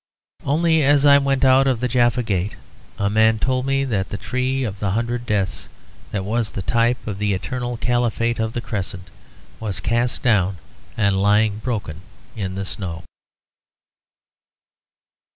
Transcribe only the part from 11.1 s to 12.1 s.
lying broken